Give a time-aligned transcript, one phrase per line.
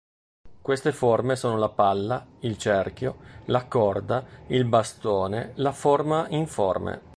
[0.63, 7.01] Queste forme sono la palla, il cerchio, la corda, il bastone, la forma informe.